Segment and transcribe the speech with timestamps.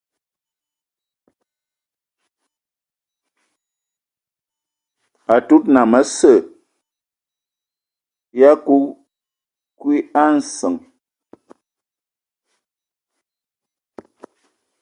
[5.35, 6.33] Atud nnəm asə
[8.39, 9.91] ya kuiki
[10.21, 10.75] a nsəŋ.